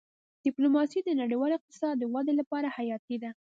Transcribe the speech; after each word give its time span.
ډيپلوماسي 0.45 0.99
د 1.03 1.09
نړیوال 1.21 1.51
اقتصاد 1.55 1.93
د 1.97 2.03
ودې 2.13 2.33
لپاره 2.39 2.67
حیاتي 2.77 3.15
ده. 3.23 3.31